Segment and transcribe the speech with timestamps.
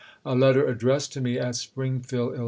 [0.25, 2.39] A letter addressed to me at Springfield, lU.